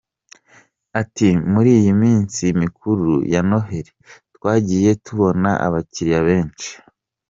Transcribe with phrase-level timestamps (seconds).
[1.01, 3.91] Ati “Muri iyi minsi mikuru ya Noheli
[4.35, 6.69] twagiye tubona abakiriya benshi.